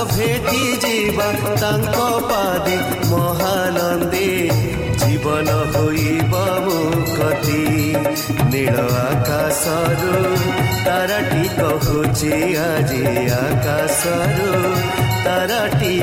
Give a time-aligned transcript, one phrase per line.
[0.00, 1.26] ଆସ ଭେଟି ଯିବା
[1.60, 1.96] ତାଙ୍କ
[2.28, 2.76] ପାଦେ
[3.08, 4.28] ମହାନନ୍ଦେ
[5.00, 7.60] ଜୀବନ ହୋଇବ ମୁକତି
[8.52, 10.14] ନୀଳ ଆକାଶରୁ
[10.86, 12.32] ତାରାଟି କହୁଛି
[12.64, 13.02] ଆଜି
[13.36, 14.50] ଆକାଶରୁ
[15.24, 15.94] ତାରାଟି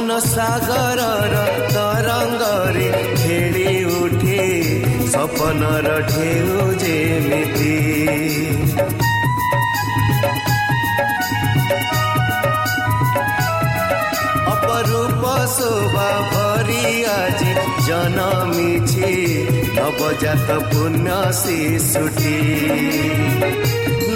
[0.00, 1.34] କହୁଛି ମନ ସାଗରର
[1.74, 2.88] ତରଙ୍ଗରେ
[3.20, 4.44] ଖେଳି ଉଠେ
[5.12, 7.74] ସପନର ଢେଉ ଯେମିତି
[14.52, 15.24] ଅପରୂପ
[15.56, 16.84] ଶୋଭା ଭରି
[17.14, 17.52] ଆଜି
[17.88, 19.12] ଜନମିଛି
[19.76, 22.38] ନବଜାତ ପୁଣ୍ୟ ଶିଶୁଟି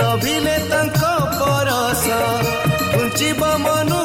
[0.01, 1.03] ନଭିଲେ ତାଙ୍କ
[1.37, 2.07] ପରସ
[2.95, 4.04] ଘୁଞ୍ଚିବ ମନୁ ଦୂରିତ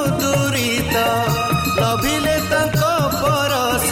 [2.00, 2.82] ନଭିଲେ ତାଙ୍କ
[3.14, 3.90] ପରସ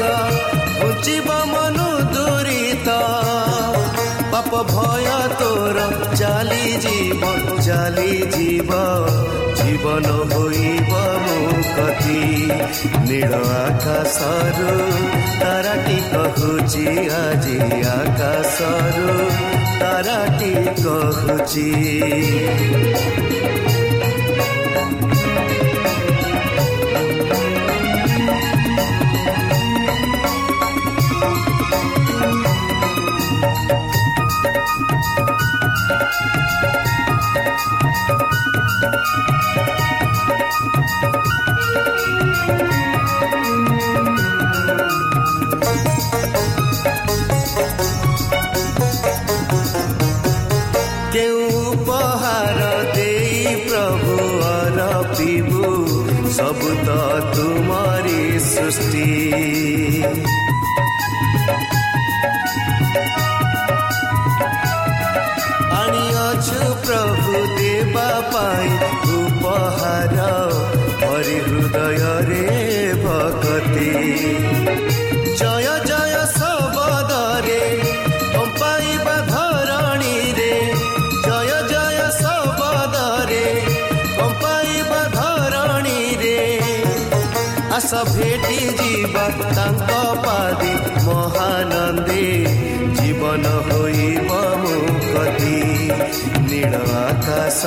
[0.80, 2.94] ଘୁଞ୍ଚିବ ମନୁ ଦୂରିତ।
[4.32, 5.08] ପାପ ଭୟ
[5.40, 5.80] ତୋର
[6.20, 7.32] ଚାଲିଯିବ
[7.66, 8.72] ଚାଲିଯିବ
[9.60, 10.92] ଜୀବନ ହୋଇବ
[11.26, 12.22] ମୁକତି।
[13.08, 14.72] ନୀଳ ଆକାଶରୁ
[15.42, 16.88] ତାରାଟି କହୁଛି
[17.18, 17.58] ଆଜି
[17.92, 19.10] ଆକାଶରୁ
[19.82, 20.54] ତାରାଟି
[20.84, 21.70] କହୁଛି।
[58.68, 60.18] ତୁମରି ସୃଷ୍ଟି
[65.78, 68.72] ଆଣିଅଛୁ ପ୍ରଭୁ ଦେବା ପାଇଁ
[69.18, 70.18] ଉପହାର
[71.02, 72.44] ହରି ହୃଦୟରେ
[73.04, 73.92] ଭକତି
[75.40, 75.97] ଜୟ ଜୟ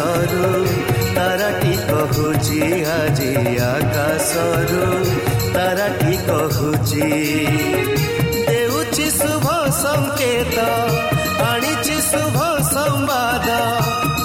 [0.01, 0.51] ଆକାଶରୁ
[1.17, 2.61] ତାରାଟି କହୁଛି
[2.91, 3.33] ଆଜି
[3.65, 4.85] ଆକାଶରୁ
[5.55, 7.09] ତାରାଟି କହୁଛି
[8.49, 9.47] ଦେଉଛି ଶୁଭ
[9.81, 10.57] ସଂକେତ
[11.49, 12.39] ଆଣିଛି ଶୁଭ
[12.71, 13.49] ସମ୍ବାଦ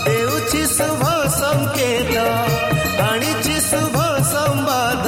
[0.07, 1.03] ଦେଉଛି ଶୁଭ
[1.35, 2.15] ସଂକେତ
[3.09, 3.97] ଆଣିଛି ଶୁଭ
[4.31, 5.07] ସମ୍ବାଦ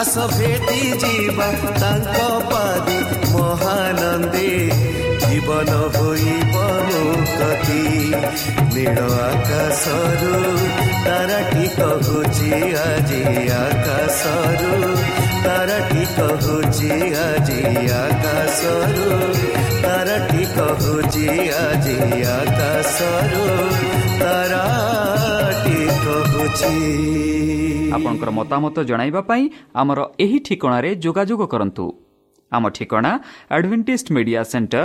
[0.00, 1.48] ଆସ ଭେଟି ଯିବା
[1.80, 2.16] ତାଙ୍କ
[2.50, 2.98] ପାଦେ
[3.32, 4.52] ମହାନନ୍ଦେ
[5.28, 6.54] ଜୀବନ ହୋଇବ
[6.88, 7.80] ମୁକ୍ତି
[8.74, 10.32] ନୀଳ ଆକାଶରୁ
[11.06, 12.50] ତାରାଟି କହୁଛି
[12.82, 13.20] ଆଜି
[13.58, 14.72] ଆକାଶରୁ
[15.44, 16.90] ତାରାଟି କହୁଛି
[17.24, 17.60] ଆଜି
[17.98, 19.08] ଆକାଶରୁ
[19.84, 21.26] ତାରାଟି କହୁଛି
[21.58, 21.96] ଆଜି
[22.34, 23.44] ଆକାଶରୁ
[24.22, 26.72] ତାରାଟି କହୁଛି
[27.96, 29.44] ଆପଣଙ୍କର ମତାମତ ଜଣାଇବା ପାଇଁ
[29.80, 31.84] ଆମର ଏହି ଠିକଣାରେ ଯୋଗାଯୋଗ କରନ୍ତୁ
[32.52, 33.12] ଆମ ଠିକଣା
[33.54, 34.84] Adventist Media Centre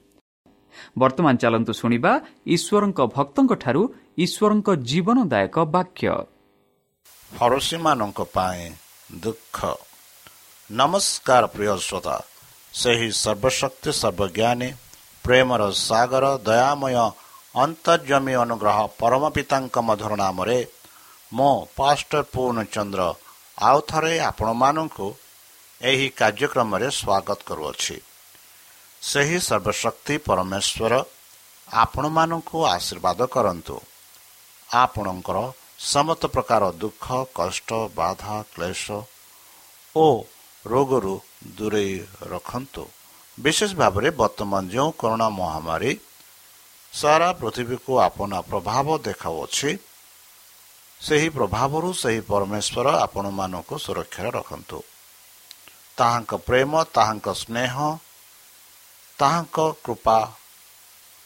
[1.01, 2.11] ବର୍ତ୍ତମାନ ଚାଲନ୍ତୁ ଶୁଣିବା
[2.55, 3.81] ଈଶ୍ୱରଙ୍କ ଭକ୍ତଙ୍କଠାରୁ
[4.23, 6.07] ଈଶ୍ୱରଙ୍କ ଜୀବନଦାୟକ ବାକ୍ୟ।
[7.31, 8.61] ଫରସୀମାନଙ୍କ ପାଇଁ
[9.23, 9.57] ଦୁଃଖ।
[10.69, 12.15] ନମସ୍କାର ପ୍ରିୟ ଶ୍ରୋତା।
[12.73, 14.69] ସେହି ସର୍ବଶକ୍ତି ସର୍ବଜ୍ଞାନୀ
[15.25, 16.95] ପ୍ରେମର ସାଗର ଦୟାମୟ
[17.55, 20.59] ଅନ୍ତର୍ଜମୀ ଅନୁଗ୍ରହ ପରମ ପିତାଙ୍କ ମଧୁର ନାମରେ
[21.31, 23.01] ମୁଁ ପାଷ୍ଟର ପୂର୍ଣ୍ଣଚନ୍ଦ୍ର
[23.61, 25.07] ଆଉ ଥରେ ଆପଣମାନଙ୍କୁ
[25.81, 27.95] ଏହି କାର୍ଯ୍ୟକ୍ରମରେ ସ୍ୱାଗତ କରୁଅଛି।
[29.01, 30.93] ସେହି ସର୍ବଶକ୍ତି ପରମେଶ୍ୱର
[31.67, 33.75] ଆପଣମାନଙ୍କୁ ଆଶୀର୍ବାଦ କରନ୍ତୁ।
[34.69, 35.37] ଆପଣଙ୍କର
[35.93, 37.05] ସମସ୍ତ ପ୍ରକାର ଦୁଃଖ
[37.37, 38.85] କଷ୍ଟ ବାଧା କ୍ଲେଶ
[39.95, 40.07] ଓ
[40.65, 41.15] ରୋଗରୁ
[41.57, 41.95] ଦୂରେଇ
[42.33, 42.83] ରଖନ୍ତୁ।
[43.37, 45.91] ବିଶେଷ ଭାବରେ ବର୍ତ୍ତମାନ ଯେଉଁ କରୋନା ମହାମାରୀ
[46.93, 49.69] ସାରା ପୃଥିବୀକୁ ଆପଣା ପ୍ରଭାବ ଦେଖାଉଅଛି
[51.01, 54.79] ସେହି ପ୍ରଭାବରୁ ସେହି ପରମେଶ୍ୱର ଆପଣମାନଙ୍କୁ ସୁରକ୍ଷାରେ ରଖନ୍ତୁ।
[55.97, 57.73] ତାହାଙ୍କ ପ୍ରେମ ତାହାଙ୍କ ସ୍ନେହ
[59.21, 60.17] ତାହାଙ୍କ କୃପା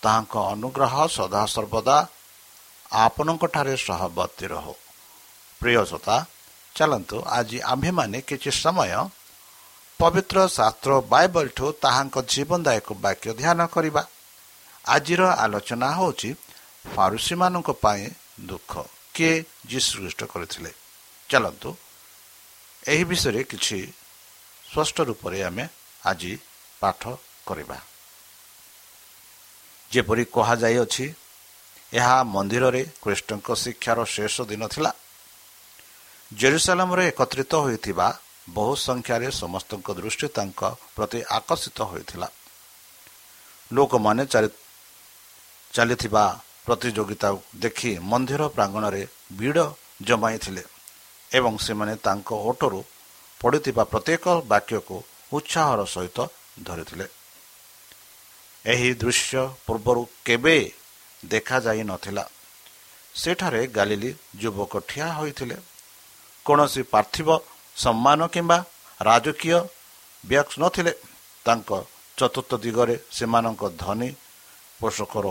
[0.03, 1.97] ତାହାଙ୍କ ଅନୁଗ୍ରହ ସଦାସର୍ବଦା
[3.05, 4.73] ଆପଣଙ୍କଠାରେ ସହବର୍ତ୍ତୀ ରହୁ।
[5.61, 6.15] ପ୍ରିୟ ଶ୍ରୋତା
[6.75, 8.91] ଚାଲନ୍ତୁ ଆଜି ଆମ୍ଭେମାନେ କିଛି ସମୟ
[9.99, 14.03] ପବିତ୍ର ଶାସ୍ତ୍ର ବାଇବଲଠୁ ତାହାଙ୍କ ଜୀବନଦାୟକ ବାକ୍ୟ ଧ୍ୟାନ କରିବା।
[14.85, 16.29] ଆଜିର ଆଲୋଚନା ହେଉଛି
[16.95, 18.03] ଫାରୁସିମାନଙ୍କ ପାଇଁ
[18.49, 18.71] ଦୁଃଖ।
[19.13, 19.33] କିଏ
[19.71, 20.71] ଯୀଶୁଖ୍ରୀଷ୍ଟ କରିଥିଲେ?
[21.29, 21.69] ଚାଲନ୍ତୁ
[22.83, 23.79] ଏହି ବିଷୟରେ କିଛି
[24.65, 25.65] ସ୍ପଷ୍ଟ ରୂପରେ ଆମେ
[26.03, 26.33] ଆଜି
[26.81, 27.01] ପାଠ
[27.47, 27.77] କରିବା।
[29.91, 31.05] ଯେପରି କୁହାଯାଇଅଛି
[31.93, 34.91] ଏହା ମନ୍ଦିରରେ କୃଷ୍ଣଙ୍କ ଶିକ୍ଷାର ଶେଷ ଦିନ ଥିଲା।
[36.31, 38.07] ଜେରୁସାଲାମରେ ଏକତ୍ରିତ ହୋଇଥିବା
[38.55, 40.61] ବହୁ ସଂଖ୍ୟାରେ ସମସ୍ତଙ୍କ ଦୃଷ୍ଟି ତାଙ୍କ
[40.95, 42.27] ପ୍ରତି ଆକର୍ଷିତ ହୋଇଥିଲା।
[43.71, 44.23] ଲୋକମାନେ
[45.73, 46.25] ଚାଲିଥିବା
[46.65, 47.29] ପ୍ରତିଯୋଗିତା
[47.63, 49.03] ଦେଖି ମନ୍ଦିର ପ୍ରାଙ୍ଗଣରେ
[49.39, 49.59] ଭିଡ଼
[50.07, 50.63] ଜମାଇଥିଲେ
[51.31, 52.79] ଏବଂ ସେମାନେ ତାଙ୍କ ଓଟରୁ
[53.41, 54.97] ପଡ଼ିଥିବା ପ୍ରତ୍ୟେକ ବାକ୍ୟକୁ
[55.35, 56.17] ଉତ୍ସାହର ସହିତ
[56.67, 57.05] ଧରିଥିଲେ।
[58.65, 60.57] ଏହି ଦୃଶ୍ୟ ପୂର୍ବରୁ କେବେ
[61.25, 62.23] ଦେଖାଯାଇ ନଥିଲା।
[63.15, 65.57] ସେଠାରେ ଗାଲିଲି ଯୁବକ ଠିଆ ହୋଇଥିଲେ।
[66.45, 67.29] କୌଣସି ପାର୍ଥିବ
[67.75, 68.57] ସମ୍ମାନ କିମ୍ବା
[69.01, 69.59] ରାଜକୀୟ
[70.23, 70.93] ବ୍ୟାକ୍ସ ନଥିଲେ।
[71.45, 71.69] ତାଙ୍କ
[72.17, 74.09] ଚତୁର୍ଥ ଦିଗରେ ସେମାନଙ୍କ ଧନୀ
[74.79, 75.25] ପୋଷକର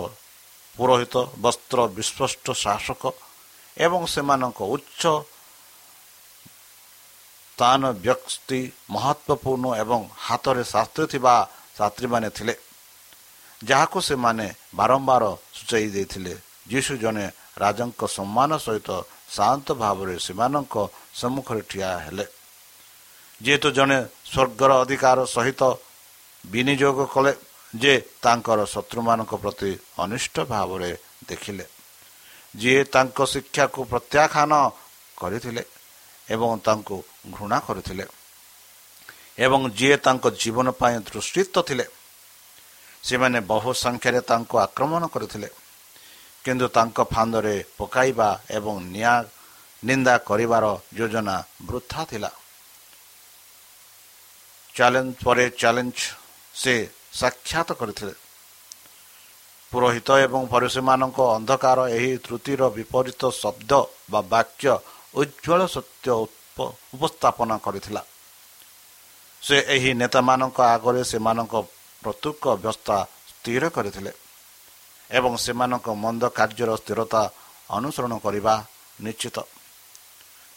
[0.76, 1.14] ପୁରୋହିତ
[1.44, 3.02] ବସ୍ତ୍ର ବିସ୍ପଷ୍ଟ ଶାସକ
[3.76, 5.02] ଏବଂ ସେମାନଙ୍କ ଉଚ୍ଚ
[7.54, 8.60] ସ୍ଥାନ ବ୍ୟକ୍ତି
[8.90, 11.34] ମହତ୍ଵପୂର୍ଣ୍ଣ ଏବଂ ହାତରେ ଶାସ୍ତ୍ରୀ ଥିବା
[11.78, 12.54] ଛାତ୍ରୀମାନେ ଥିଲେ।
[13.61, 15.25] ଯାହାକୁ ସେମାନେ ବାରମ୍ବାର
[15.56, 16.34] ସୂଚାଇ ଦେଇଥିଲେ।
[16.70, 17.25] ଯୀଶୁ ଜଣେ
[17.62, 18.90] ରାଜାଙ୍କ ସମ୍ମାନ ସହିତ
[19.37, 20.75] ଶାନ୍ତ ଭାବରେ ସେମାନଙ୍କ
[21.20, 22.26] ସମ୍ମୁଖରେ ଠିଆ ହେଲେ।
[23.40, 23.99] ଯେହେତୁ ଜଣେ
[24.32, 25.62] ସ୍ୱର୍ଗର ଅଧିକାର ସହିତ
[26.44, 27.32] ବିନିଯୋଗ କଲେ
[27.75, 29.70] ଯେ ତାଙ୍କର ଶତ୍ରୁମାନଙ୍କ ପ୍ରତି
[30.02, 30.90] ଅନିଷ୍ଟ ଭାବରେ
[31.28, 31.64] ଦେଖିଲେ।
[32.54, 34.52] ଯିଏ ତାଙ୍କ ଶିକ୍ଷାକୁ ପ୍ରତ୍ୟାଖ୍ୟାନ
[35.16, 35.62] କରିଥିଲେ
[36.28, 36.96] ଏବଂ ତାଙ୍କୁ
[37.30, 38.04] ଘୃଣା କରିଥିଲେ
[39.38, 41.84] ଏବଂ ଯିଏ ତାଙ୍କ ଜୀବନ ପାଇଁ ଦୃଷ୍ଟିତ ଥିଲେ
[43.04, 45.49] ସେମାନେ ବହୁ ସଂଖ୍ୟାରେ ତାଙ୍କୁ ଆକ୍ରମଣ କରିଥିଲେ।
[46.44, 49.18] କିନ୍ତୁ ତାଙ୍କ ଫାନ୍ଦରେ ପକାଇବା ଏବଂ ନିଆଁ
[49.82, 50.64] ନିନ୍ଦା କରିବାର
[50.99, 51.37] ଯୋଜନା
[51.68, 52.30] ବୃଥା ଥିଲା।
[54.75, 55.99] ଚ୍ୟାଲେଞ୍ଜ ପରେ ଚ୍ୟାଲେଞ୍ଜ
[56.54, 56.75] ସେ
[57.20, 58.14] ସାକ୍ଷାତ କରିଥିଲେ।
[59.73, 63.73] ପୁରୋହିତ ଏବଂ ପରିସୀମାନଙ୍କ ଅନ୍ଧକାର ଏହି ତ୍ରୁଟିର ବିପରୀତ ଶବ୍ଦ
[64.11, 64.64] ବା ବାକ୍ୟ
[65.20, 66.06] ଉଜ୍ଜଳ ସତ୍ୟ
[66.94, 68.02] ଉପସ୍ଥାପନ କରିଥିଲା।
[69.42, 71.54] ସେ ଏହି ନେତାମାନଙ୍କ ଆଗରେ ସେମାନଙ୍କ
[72.04, 72.96] ପ୍ରତ୍ୟୁକ ଅବସ୍ଥା
[73.30, 74.12] ସ୍ଥିର କରିଥିଲେ
[75.11, 77.23] ଏବଂ ସେମାନଙ୍କ ମନ୍ଦ କାର୍ଯ୍ୟର ସ୍ଥିରତା
[77.76, 78.54] ଅନୁସରଣ କରିବା
[79.04, 79.37] ନିଶ୍ଚିତ।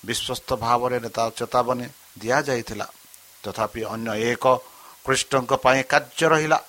[0.04, 1.86] ବିଶ୍ୱସ୍ତ ଭାବରେ ନେତା ଚେତାବନୀ
[2.22, 2.88] ଦିଆଯାଇଥିଲା।
[3.44, 4.46] ତଥାପି ଅନ୍ୟ ଏକ
[5.06, 6.60] ଖ୍ରୀଷ୍ଟଙ୍କ ପାଇଁ କାର୍ଯ୍ୟ ରହିଲା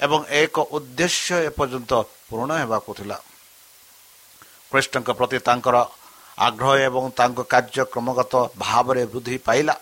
[0.00, 1.92] ଏବଂ ଏକ ଉଦ୍ଦେଶ୍ୟ ଏପର୍ଯ୍ୟନ୍ତ
[2.28, 3.16] ପୂରଣ ହେବାକୁ ଥିଲା।
[4.70, 5.76] ଖ୍ରୀଷ୍ଟଙ୍କ ପ୍ରତି ତାଙ୍କର
[6.38, 9.74] ଆଗ୍ରହ ଏବଂ ତାଙ୍କ କାର୍ଯ୍ୟ କ୍ରମଗତ ଭାବରେ ବୃଦ୍ଧି ପାଇଲା।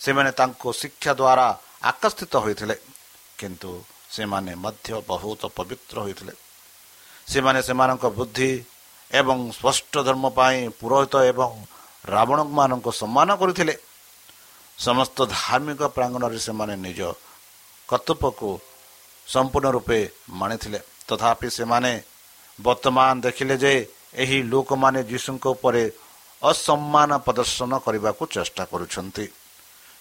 [0.00, 1.46] ସେମାନେ ତାଙ୍କୁ ଶିକ୍ଷା ଦ୍ୱାରା
[1.90, 2.76] ଆକର୍ଷିତ ହୋଇଥିଲେ।
[3.38, 3.70] କିନ୍ତୁ
[4.14, 6.34] ସେମାନେ ମଧ୍ୟ ବହୁତ ପବିତ୍ର ହୋଇଥିଲେ।
[7.32, 8.50] ସେମାନେ ସେମାନଙ୍କ ବୁଦ୍ଧି
[9.10, 11.52] ଏବଂ ସ୍ପଷ୍ଟ ଧର୍ମ ପାଇଁ ପୁରୋହିତ ଏବଂ
[12.14, 13.74] ରାବଣମାନଙ୍କୁ ସମ୍ମାନ କରିଥିଲେ।
[14.78, 17.00] ସମସ୍ତ ଧାର୍ମିକ ପ୍ରାଙ୍ଗଣରେ ସେମାନେ ନିଜ
[17.88, 18.50] କର୍ତ୍ତବ୍ୟକୁ
[19.26, 19.98] ସମ୍ପୂର୍ଣ୍ଣ ରୂପେ
[20.40, 20.78] ମାଣିଥିଲେ
[21.08, 21.92] ତଥାପି ସେମାନେ
[22.58, 23.72] ବର୍ତ୍ତମାନ ଦେଖିଲେ ଯେ
[24.22, 25.82] ଏହି ଲୋକମାନେ ଯୀଶୁଙ୍କ ଉପରେ
[26.42, 29.24] ଅସମ୍ମାନ ପ୍ରଦର୍ଶନ କରିବାକୁ ଚେଷ୍ଟା କରୁଛନ୍ତି।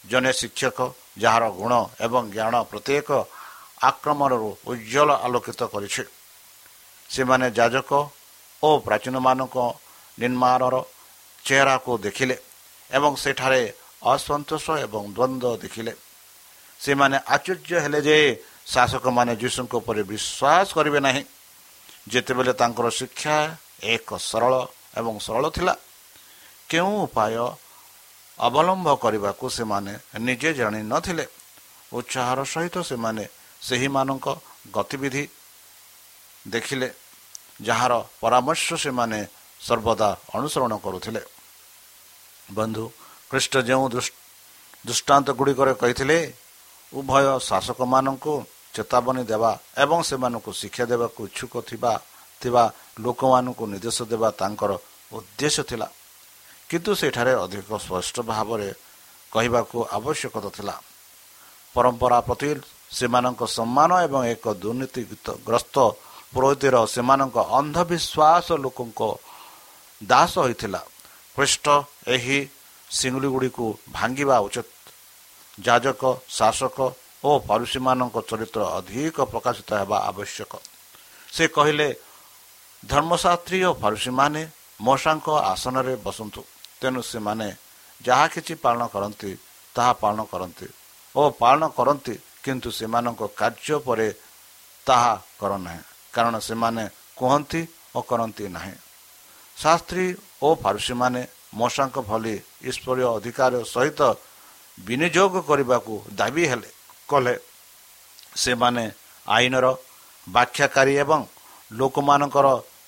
[0.03, 0.79] ଜଣେ ଶିକ୍ଷକ
[1.23, 1.73] ଯାହାର ଗୁଣ
[2.05, 3.09] ଏବଂ ଜ୍ଞାନ ପ୍ରତ୍ୟେକ
[3.89, 6.03] ଆକ୍ରମଣରୁ ଉଜ୍ଜଳ ଆଲୋକିତ କରିছে
[7.09, 7.91] ସେମାନେ ଯାଜକ
[8.63, 9.55] ଓ ପ୍ରାଚୀନମାନଙ୍କ
[10.17, 10.75] ନିର୍ମାଣର
[11.45, 12.35] ଚେହେରାକୁ ଦେଖିଲେ
[12.91, 13.61] ଏବଂ ସେଠାରେ
[14.13, 15.93] ଅସନ୍ତୋଷ ଏବଂ ଦ୍ୱନ୍ଦ୍ୱ ଦେଖିଲେ।
[16.79, 18.17] ସେମାନେ ଆଶ୍ଚର୍ଯ୍ୟ ହେଲେ ଯେ
[18.73, 21.23] ଶାସକମାନେ ଯୀଶୁଙ୍କ ଉପରେ ବିଶ୍ୱାସ କରିବେ ନାହିଁ।
[22.11, 23.35] ଯେତେବେଳେ ତାଙ୍କର ଶିକ୍ଷା
[23.93, 24.53] ଏକ ସରଳ
[24.99, 25.73] ଏବଂ ସରଳ ଥିଲା
[26.69, 27.33] କେଉଁ ଉପାୟ
[28.39, 29.93] ଅବଲମ୍ବ କରିବାକୁ ସେମାନେ
[30.27, 31.25] ନିଜେ ଜାଣିନଥିଲେ
[31.91, 33.23] ଉତ୍ସାହର ସହିତ ସେମାନେ
[33.61, 34.27] ସେହିମାନଙ୍କ
[34.75, 35.23] ଗତିବିଧି
[36.45, 36.87] ଦେଖିଲେ
[37.67, 39.19] ଯାହାର ପରାମର୍ଶ ସେମାନେ
[39.61, 41.21] ସର୍ବଦା ଅନୁସରଣ କରୁଥିଲେ।
[42.49, 42.85] ବନ୍ଧୁ
[43.29, 43.85] ଖ୍ରୀଷ୍ଟ ଯେଉଁ
[44.85, 46.17] ଦୃଷ୍ଟାନ୍ତ ଗୁଡ଼ିକରେ କହିଥିଲେ
[46.93, 48.33] ଉଭୟ ଶାସକମାନଙ୍କୁ
[48.75, 49.51] ଚେତାବନୀ ଦେବା
[49.83, 51.91] ଏବଂ ସେମାନଙ୍କୁ ଶିକ୍ଷା ଦେବାକୁ ଇଚ୍ଛୁକ ଥିବା
[52.41, 52.63] ଥିବା
[53.05, 54.71] ଲୋକମାନଙ୍କୁ ନିର୍ଦ୍ଦେଶ ଦେବା ତାଙ୍କର
[55.17, 55.87] ଉଦ୍ଦେଶ୍ୟ ଥିଲା।
[56.69, 58.69] କିନ୍ତୁ ସେଠାରେ ଅଧିକ ସ୍ପଷ୍ଟ ଭାବରେ
[59.31, 60.75] କହିବାକୁ ଆବଶ୍ୟକତା ଥିଲା।
[61.75, 62.49] ପରମ୍ପରା ପ୍ରତି
[62.97, 65.75] ସେମାନଙ୍କ ସମ୍ମାନ ଏବଂ ଏକ ଦୁର୍ନୀତିଗ୍ରସ୍ତ
[66.33, 69.01] ପୁରୋହିତର ସେମାନଙ୍କ ଅନ୍ଧବିଶ୍ୱାସ ଲୋକଙ୍କ
[70.01, 70.81] ଦାସ ହୋଇଥିଲା।
[71.35, 71.65] ଖ୍ରୀଷ୍ଟ
[72.15, 72.39] ଏହି
[72.91, 74.67] ସିଙ୍ଗୁଳି ଗୁଡ଼ିକୁ ଭାଙ୍ଗିବା ଉଚିତ।
[75.57, 76.01] ଯାଜକ
[76.37, 76.77] ଶାସକ
[77.23, 80.53] ଓ ପାରୁଷୀମାନଙ୍କ ଚରିତ୍ର ଅଧିକ ପ୍ରକାଶିତ ହେବା ଆବଶ୍ୟକ।
[81.35, 81.87] ସେ କହିଲେ
[82.83, 84.41] ଧର୍ମଶାସ୍ତ୍ରୀ ଓ ପାରୁଷୀମାନେ
[84.87, 86.41] ମଶାଙ୍କ ଆସନରେ ବସନ୍ତୁ।
[86.81, 87.47] ତେଣୁ ସେମାନେ
[88.01, 89.31] ଯାହା କିଛି ପାଳନ କରନ୍ତି
[89.75, 90.67] ତାହା ପାଳନ କରନ୍ତି
[91.15, 94.07] ଓ ପାଳନ କରନ୍ତି କିନ୍ତୁ ସେମାନଙ୍କ କାର୍ଯ୍ୟ ପରେ
[94.87, 95.81] ତାହା କରନାହିଁ।
[96.13, 96.83] କାରଣ ସେମାନେ
[97.17, 97.61] କୁହନ୍ତି
[97.95, 98.75] ଓ କରନ୍ତି ନାହିଁ।
[99.57, 100.05] ଶାସ୍ତ୍ରୀ
[100.45, 101.21] ଓ ଫାରୁସୀମାନେ
[101.59, 102.35] ମଶାଙ୍କ ଭଳି
[102.69, 104.01] ଈଶ୍ୱରୀୟ ଅଧିକାର ସହିତ
[104.77, 106.69] ବିନିଯୋଗ କରିବାକୁ ଦାବି ହେଲେ
[107.09, 107.35] କଲେ।
[108.43, 108.83] ସେମାନେ
[109.27, 109.65] ଆଇନର
[110.27, 111.21] ବ୍ୟାଖ୍ୟାକାରୀ ଏବଂ
[111.71, 112.47] ଲୋକମାନଙ୍କର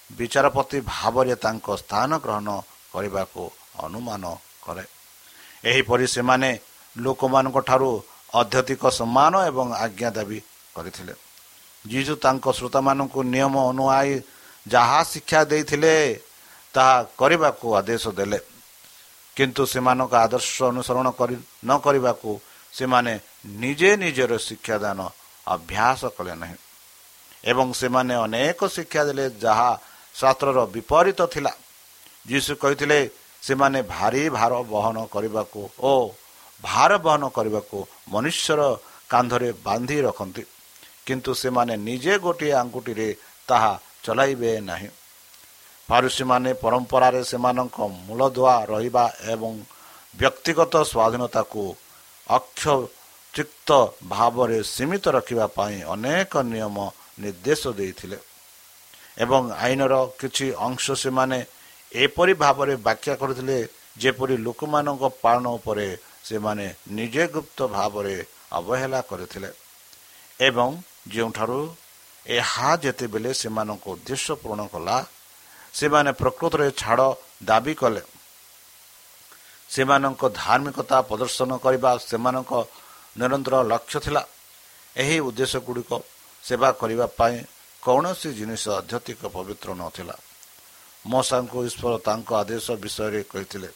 [0.10, 2.50] ବିଚାରପତି ଭାବରେ ତାଙ୍କ ସ୍ଥାନ ଗ୍ରହଣ
[2.93, 3.43] କରିବାକୁ
[3.83, 4.24] ଅନୁମାନ
[4.65, 4.86] କରେ।
[5.63, 6.50] ଏହିପରି ସେମାନେ
[6.98, 7.89] ଲୋକମାନଙ୍କ ଠାରୁ
[8.33, 10.39] ଅଧ୍ୟତିକ ସମ୍ମାନ ଏବଂ ଆଜ୍ଞା ଦାବି
[10.75, 11.13] କରିଥିଲେ।
[11.86, 14.13] ଯୀଶୁ ତାଙ୍କ ଶ୍ରୋତାମାନଙ୍କୁ ନିୟମ ଅନୁଆଇ
[14.67, 15.95] ଯାହା ଶିକ୍ଷା ଦେଇଥିଲେ
[16.74, 18.39] ତାହା କରିବାକୁ ଆଦେଶ ଦେଲେ।
[19.38, 22.29] କିନ୍ତୁ ସେମାନଙ୍କ ଆଦର୍ଶ ଅନୁସରଣ କରି ନ କରିବାକୁ
[22.74, 23.13] ସେମାନେ
[23.59, 25.00] ନିଜେ ନିଜର ଶିକ୍ଷାଦାନ
[25.48, 26.57] ଅଭ୍ୟାସ କଲେ ନାହିଁ।
[27.43, 29.69] ଏବଂ ସେମାନେ ଅନେକ ଶିକ୍ଷା ଦେଲେ ଯାହା
[30.15, 31.53] ଶାସ୍ତ୍ରର ବିପରୀତ ଥିଲା।
[32.27, 33.00] ଯୀଶୁ କହିଥିଲେ
[33.43, 35.93] ସେମାନେ ଭାରି ଭାର ବହନ କରିବାକୁ ଓ
[36.62, 37.77] ଭାର ବହନ କରିବାକୁ
[38.13, 38.62] ମନୁଷ୍ୟର
[39.10, 40.43] କାନ୍ଧରେ ବାନ୍ଧି ରଖନ୍ତି।
[41.05, 43.08] କିନ୍ତୁ ସେମାନେ ନିଜେ ଗୋଟିଏ ଆଙ୍ଗୁଠିରେ
[43.50, 43.74] ତାହା
[44.05, 44.89] ଚଲାଇବେ ନାହିଁ।
[45.89, 49.53] ଫାରୁସୀମାନେ ପରମ୍ପରାରେ ସେମାନଙ୍କ ମୂଳଦୁଆ ରହିବା ଏବଂ
[50.19, 51.63] ବ୍ୟକ୍ତିଗତ ସ୍ୱାଧୀନତାକୁ
[52.29, 53.69] ଅକ୍ଷଚିକ୍ତ
[54.13, 56.77] ଭାବରେ ସୀମିତ ରଖିବା ପାଇଁ ଅନେକ ନିୟମ
[57.22, 58.17] ନିର୍ଦ୍ଦେଶ ଦେଇଥିଲେ।
[59.24, 61.39] ଏବଂ ଆଇନର କିଛି ଅଂଶ ସେମାନେ
[61.91, 63.58] ଏପରି ଭାବରେ ବ୍ୟାଖ୍ୟା କରିଥିଲେ
[63.98, 65.88] ଯେପରି ଲୋକମାନଙ୍କ ପାଳନ ଉପରେ
[66.24, 68.15] ସେମାନେ ନିଜେ ଗୁପ୍ତ ଭାବରେ
[68.51, 69.50] ଅବହେଳା କରିଥିଲେ
[70.39, 70.69] ଏବଂ
[71.08, 71.60] ଯେଉଁଠାରୁ
[72.25, 74.98] ଏହା ଯେତେବେଳେ ସେମାନଙ୍କ ଉଦ୍ଦେଶ୍ୟ ପୂରଣ କଲା
[75.74, 77.01] ସେମାନେ ପ୍ରକୃତରେ ଛାଡ଼
[77.43, 78.03] ଦାବି କଲେ।
[79.69, 82.51] ସେମାନଙ୍କ ଧାର୍ମିକତା ପ୍ରଦର୍ଶନ କରିବା ସେମାନଙ୍କ
[83.19, 84.24] ନିରନ୍ତର ଲକ୍ଷ୍ୟ ଥିଲା।
[84.96, 85.91] ଏହି ଉଦ୍ଦେଶ୍ୟ ଗୁଡ଼ିକ
[86.43, 87.36] ସେବା କରିବା ପାଇଁ
[87.84, 90.15] କୌଣସି ଜିନିଷ ଅଧ୍ୟତିକ ପବିତ୍ର ନଥିଲା।
[91.05, 93.69] ମଶାଙ୍କୁ ଈଶ୍ୱର ତାଙ୍କ ଆଦେଶ ବିଷୟରେ କହିଥିଲେ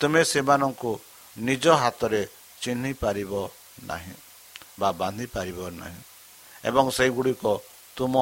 [0.00, 0.92] ତୁମେ ସେମାନଙ୍କୁ
[1.36, 2.22] ନିଜ ହାତରେ
[2.62, 3.32] ଚିହ୍ନି ପାରିବ
[3.84, 4.14] ନାହିଁ
[4.80, 6.00] ବା ବାନ୍ଧି ପାରିବ ନାହିଁ
[6.64, 7.44] ଏବଂ ସେଗୁଡ଼ିକ
[7.96, 8.14] ତୁମ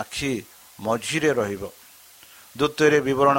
[0.00, 0.32] ଆଖି
[0.78, 1.62] ମଝିରେ ରହିବ।
[2.56, 3.38] ଦ୍ୱିତୀୟରେ ବିବରଣ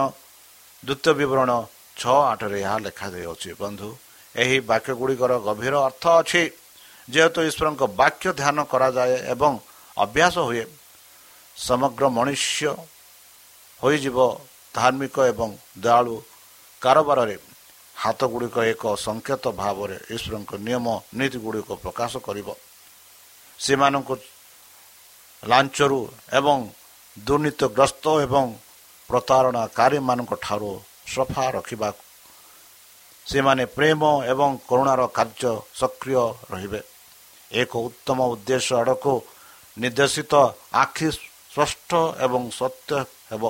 [0.83, 1.51] ଦ୍ୱିତୀୟ ବିବରଣ
[1.97, 3.89] ଛଅ ଆଠରେ ଏହା ଲେଖାଯାଇଅଛି ବନ୍ଧୁ
[4.35, 6.43] ଏହି ବାକ୍ୟ ଗୁଡ଼ିକର ଗଭୀର ଅର୍ଥ ଅଛି
[7.09, 9.53] ଯେହେତୁ ଈଶ୍ୱରଙ୍କ ବାକ୍ୟ ଧ୍ୟାନ କରାଯାଏ ଏବଂ
[9.97, 10.65] ଅଭ୍ୟାସ ହୁଏ।
[11.57, 12.69] ସମଗ୍ର ମନୁଷ୍ୟ
[13.83, 14.17] ହୋଇଯିବ
[14.75, 16.15] ଧାର୍ମିକ ଏବଂ ଦୟାଳୁ
[16.81, 17.37] କାରବାରରେ।
[17.95, 20.85] ହାତ ଗୁଡ଼ିକ ଏକ ସଂକେତ ଭାବରେ ଈଶ୍ୱରଙ୍କ ନିୟମ
[21.17, 22.47] ନୀତି ଗୁଡ଼ିକ ପ୍ରକାଶ କରିବ।
[23.59, 24.15] ସେମାନଙ୍କୁ
[25.43, 25.99] ଲାଞ୍ଚରୁ
[26.39, 26.57] ଏବଂ
[27.17, 28.45] ଦୁର୍ନୀତିଗ୍ରସ୍ତ ଏବଂ
[29.09, 30.71] ପ୍ରତାରଣାକାରୀମାନଙ୍କ ଠାରୁ
[31.07, 32.01] ସଫା ରଖିବାକୁ।
[33.25, 36.81] ସେମାନେ ପ୍ରେମ ଏବଂ କରୁଣାର କାର୍ଯ୍ୟ ସକ୍ରିୟ ରହିବେ।
[37.51, 39.13] ଏକ ଉତ୍ତମ ଉଦ୍ଦେଶ୍ୟ ଆଡ଼କୁ
[39.77, 40.33] ନିର୍ଦ୍ଦେଶିତ
[40.73, 41.89] ଆଖି ସ୍ପଷ୍ଟ
[42.25, 42.91] ଏବଂ ସତ୍ୟ
[43.31, 43.43] ହେବ।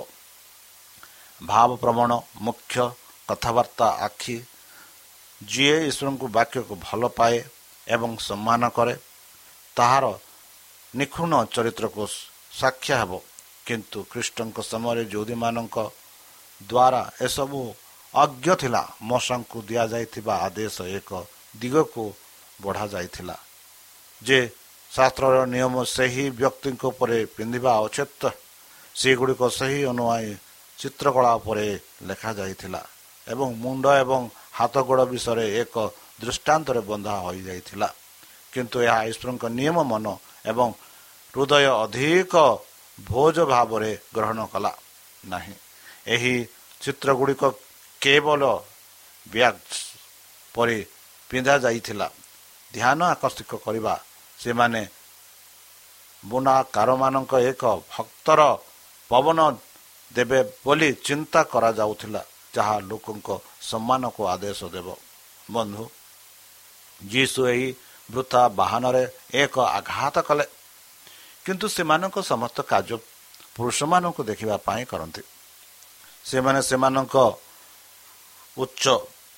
[1.41, 2.86] ଭାବ ପ୍ରବଣ ମୁଖ୍ୟ
[3.27, 4.38] କଥାବାର୍ତ୍ତା ଆଖି
[5.41, 7.38] ଯିଏ ଈଶ୍ୱରଙ୍କୁ ବାକ୍ୟକୁ ଭଲ ପାଏ
[7.88, 8.96] ଏବଂ ସମ୍ମାନ କରେ
[9.77, 10.05] ତାହାର
[10.93, 12.03] ନିଖୁଣ ଚରିତ୍ରକୁ
[12.51, 13.12] ସାକ୍ଷା ହେବ।
[13.65, 15.77] କିନ୍ତୁ ଖ୍ରୀଷ୍ଟଙ୍କ ସମୟରେ ଯୌଦୀମାନଙ୍କ
[16.62, 17.60] ଦ୍ୱାରା ଏସବୁ
[18.13, 21.10] ଅଜ୍ଞ ଥିଲା ମଶାଙ୍କୁ ଦିଆଯାଇଥିବା ଆଦେଶ ଏକ
[21.55, 22.05] ଦିଗକୁ
[22.62, 23.38] ବଢ଼ାଯାଇଥିଲା
[24.22, 24.39] ଯେ
[24.91, 28.22] ଶାସ୍ତ୍ରର ନିୟମ ସେହି ବ୍ୟକ୍ତିଙ୍କ ଉପରେ ପିନ୍ଧିବା ଉଚିତ।
[28.96, 30.31] ସେଗୁଡ଼ିକ ସେହି ଅନୁଯାୟୀ
[30.79, 31.67] ଚିତ୍ରକଳା ଉପରେ
[32.07, 32.81] ଲେଖାଯାଇଥିଲା
[33.27, 34.21] ଏବଂ ମୁଣ୍ଡ ଏବଂ
[34.57, 35.75] ହାତ ଗୋଡ଼ ବିଷୟରେ ଏକ
[36.21, 37.89] ଦୃଷ୍ଟାନ୍ତରେ ବନ୍ଧା ହୋଇଯାଇଥିଲା।
[38.53, 40.05] କିନ୍ତୁ ଏହା ଈଶ୍ୱରଙ୍କ ନିୟମ ମନ
[40.51, 40.67] ଏବଂ
[41.33, 42.33] ହୃଦୟ ଅଧିକ
[42.98, 44.71] ଭୋଜ ଭାବରେ ଗ୍ରହଣ କଲା
[45.24, 45.55] ନାହିଁ।
[46.13, 46.33] ଏହି
[46.81, 47.43] ଚିତ୍ରଗୁଡ଼ିକ
[48.01, 48.41] କେବଳ
[49.27, 49.59] ବ୍ୟାଗ୍
[50.55, 50.77] ପରି
[51.29, 52.07] ପିନ୍ଧା ଯାଇଥିଲା।
[52.74, 53.93] ଧ୍ୟାନ ଆକର୍ଷିତ କରିବା
[54.39, 54.81] ସେମାନେ
[56.24, 58.41] ବୁଣାକାରମାନଙ୍କ ଏକ ଭକ୍ତର
[59.12, 59.39] ପବନ
[60.11, 62.21] ଦେବେ ବୋଲି ଚିନ୍ତା କରାଯାଉଥିଲା
[62.55, 63.27] ଯାହା ଲୋକଙ୍କ
[63.69, 64.87] ସମ୍ମାନକୁ ଆଦେଶ ଦେବ।
[65.51, 65.83] ବନ୍ଧୁ
[67.01, 67.67] ଯୀଶୁ ଏହି
[68.09, 70.45] ବୃଥା ବାହନରେ ଏକ ଆଘାତ କଲେ।
[71.45, 72.97] କିନ୍ତୁ ସେମାନଙ୍କ ସମସ୍ତ କାର୍ଯ୍ୟ
[73.55, 75.21] ପୁରୁଷମାନଙ୍କୁ ଦେଖିବା ପାଇଁ କରନ୍ତି।
[76.25, 77.15] ସେମାନେ ସେମାନଙ୍କ
[78.57, 78.85] ଉଚ୍ଚ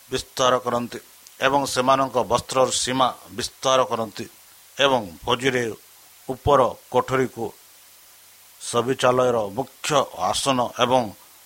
[0.10, 1.00] ବିସ୍ତାର କରନ୍ତି
[1.40, 4.26] ଏବଂ ସେମାନଙ୍କ ବସ୍ତ୍ରର ସୀମା ବିସ୍ତାର କରନ୍ତି
[4.78, 5.64] ଏବଂ ଭୋଜିରେ
[6.30, 6.62] ଉପର
[6.92, 7.46] କୋଠରୀକୁ
[8.62, 9.92] ସବିଚାଳୟର ମୁଖ୍ୟ
[10.30, 11.04] ଆସନ ଏବଂ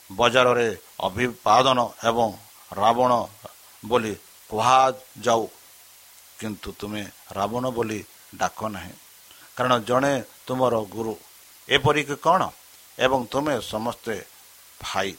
[0.09, 0.69] ବଜାରରେ
[1.07, 1.79] ଅଭିବାଦନ
[2.09, 2.29] ଏବଂ
[2.71, 3.11] ରାବଣ
[3.83, 4.13] ବୋଲି
[4.49, 5.43] କୁହାଯାଉ।
[6.39, 7.03] କିନ୍ତୁ ତୁମେ
[7.37, 7.99] ରାବଣ ବୋଲି
[8.35, 8.93] ଡାକ ନାହିଁ।
[9.55, 10.13] କାରଣ ଜଣେ
[10.47, 11.13] ତୁମର ଗୁରୁ।
[11.69, 12.41] ଏପରିକି କ'ଣ?
[12.97, 14.15] ଏବଂ ତୁମେ ସମସ୍ତେ
[14.79, 15.09] ଭାଇ।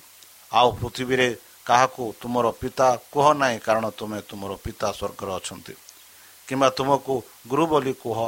[0.52, 1.28] ଆଉ ପୃଥିବୀରେ
[1.66, 5.74] କାହାକୁ ତୁମର ପିତା କୁହ ନାହିଁ କାରଣ ତୁମେ ତୁମର ପିତା ସ୍ୱର୍ଗରେ ଅଛନ୍ତି।
[6.48, 7.14] କିମ୍ବା ତୁମକୁ
[7.48, 8.18] ଗୁରୁ ବୋଲି କୁହ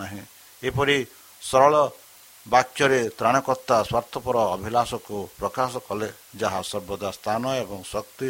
[0.00, 0.22] ନାହିଁ।
[0.62, 0.96] ଏପରି
[1.42, 1.74] ସରଳ
[2.46, 6.08] ବାକ୍ୟରେ ତ୍ରାଣକର୍ତ୍ତା ସ୍ୱାର୍ଥପର ଅଭିଳାଷକୁ ପ୍ରକାଶ କଲେ
[6.40, 8.28] ଯାହା ସର୍ବଦା ସ୍ଥାନ ଏବଂ ଶକ୍ତି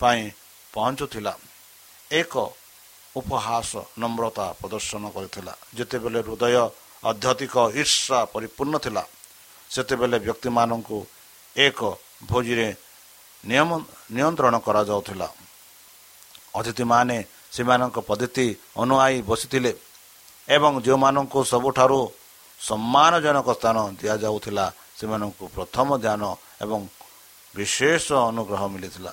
[0.00, 0.22] ପାଇଁ
[0.74, 1.32] ପହଞ୍ଚୁଥିଲା।
[2.10, 2.34] ଏକ
[3.16, 3.70] ଉପହାସ
[4.02, 6.56] ନମ୍ରତା ପ୍ରଦର୍ଶନ କରିଥିଲା। ଯେତେବେଳେ ହୃଦୟ
[7.02, 9.02] ଅଧ୍ୟତିକ ଈର୍ଷା ପରିପୂର୍ଣ୍ଣ ଥିଲା
[9.70, 10.98] ସେତେବେଳେ ବ୍ୟକ୍ତିମାନଙ୍କୁ
[11.56, 11.80] ଏକ
[12.30, 12.68] ଭୋଜିରେ
[13.44, 13.70] ନିୟମ
[14.16, 15.28] ନିୟନ୍ତ୍ରଣ କରାଯାଉଥିଲା।
[16.58, 17.16] ଅତିଥିମାନେ
[17.54, 18.46] ସେମାନଙ୍କ ପଦ୍ଧତି
[18.82, 19.72] ଅନୁଆଇ ବସିଥିଲେ
[20.48, 22.00] ଏବଂ ଯେଉଁମାନଙ୍କୁ ସବୁଠାରୁ
[22.60, 24.66] ସମ୍ମାନଜନକ ସ୍ଥାନ ଦିଆଯାଉଥିଲା।
[24.98, 26.22] ସେମାନଙ୍କୁ ପ୍ରଥମ ଧ୍ୟାନ
[26.64, 26.80] ଏବଂ
[27.56, 29.12] ବିଶେଷ ଅନୁଗ୍ରହ ମିଳିଥିଲା।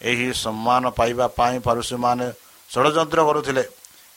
[0.00, 2.26] ଏହି ସମ୍ମାନ ପାଇବା ପାଇଁ ପାରୁସୀମାନେ
[2.70, 3.64] ଷଡ଼ଯନ୍ତ୍ର କରୁଥିଲେ।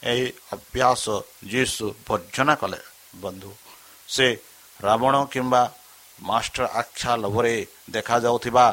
[0.04, 1.04] ଏହି ଅଭ୍ୟାସ
[1.52, 2.80] ଯୀଶୁ ବର୍ଜନା କଲେ।
[3.16, 3.52] ବନ୍ଧୁ
[4.08, 4.28] ସେ
[4.82, 5.62] ରାବଣ କିମ୍ବା
[6.22, 7.56] ମାଷ୍ଟର ଆଖ୍ୟା ଲୋଭରେ
[7.92, 8.66] ଦେଖାଯାଉଥିବା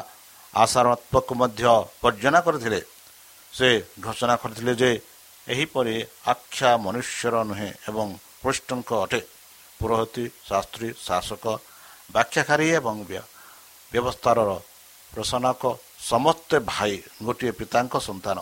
[0.55, 1.63] ଆଶାତ୍ମକୁ ମଧ୍ୟ
[2.03, 2.81] ବର୍ଜନା କରିଥିଲେ।
[3.53, 4.91] ସେ ଘୋଷଣା କରିଥିଲେ ଯେ
[5.47, 5.95] ଏହିପରି
[6.27, 8.07] ଆଖ୍ୟା ମନୁଷ୍ୟର ନୁହେଁ ଏବଂ
[8.41, 9.21] ପୃଷ୍ଠଙ୍କ ଅଟେ।
[9.81, 11.45] ପୁରୋହିତୀ ଶାସ୍ତ୍ରୀ ଶାସକ
[12.13, 12.95] ବ୍ୟାଖ୍ୟାକାରୀ ଏବଂ
[13.91, 14.39] ବ୍ୟବସ୍ଥାର
[15.11, 15.61] ପ୍ରଶନକ
[16.11, 16.93] ସମସ୍ତେ ଭାଇ
[17.25, 18.37] ଗୋଟିଏ ପିତାଙ୍କ ସନ୍ତାନ।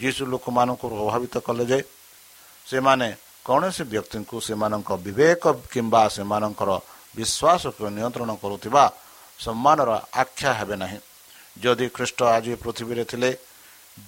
[0.00, 1.78] ଯୀଶୁ ଲୋକମାନଙ୍କୁ ପ୍ରଭାବିତ କଲେ ଯେ
[2.66, 3.08] ସେମାନେ
[3.46, 6.70] କୌଣସି ବ୍ୟକ୍ତିଙ୍କୁ ସେମାନଙ୍କ ବିବେକ କିମ୍ବା ସେମାନଙ୍କର
[7.16, 8.84] ବିଶ୍ୱାସକୁ ନିୟନ୍ତ୍ରଣ କରୁଥିବା
[9.38, 9.90] ସମ୍ମାନର
[10.22, 10.98] ଆଖ୍ୟା ହେବେ ନାହିଁ।
[11.62, 13.30] ଯଦି ଖ୍ରୀଷ୍ଟ ଆଜି ପୃଥିବୀରେ ଥିଲେ